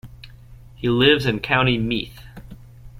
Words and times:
He 0.73 0.89
lives 0.89 1.27
in 1.27 1.41
County 1.41 1.77
Meath. 1.77 2.23